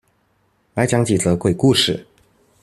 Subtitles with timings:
[0.73, 2.03] 來講幾則鬼故事